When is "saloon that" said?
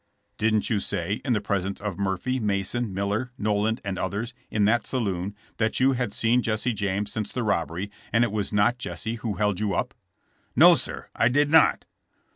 4.87-5.79